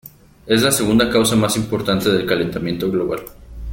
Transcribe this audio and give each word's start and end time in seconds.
Es 0.47 0.63
la 0.63 0.71
segunda 0.71 1.11
causa 1.11 1.35
más 1.35 1.55
importante 1.57 2.09
del 2.09 2.25
calentamiento 2.25 2.89
global. 2.89 3.21